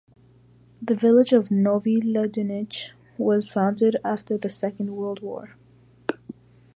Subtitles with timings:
[0.81, 5.53] The village of Novi Ledinci was founded after the Second World War.